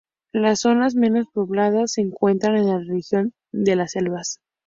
Las 0.33 0.61
zonas 0.61 0.95
menos 0.95 1.27
pobladas 1.31 1.91
se 1.91 2.01
encuentran 2.01 2.55
en 2.55 2.65
la 2.69 2.79
región 2.79 3.35
de 3.51 3.75
las 3.75 3.91
selvas. 3.91 4.39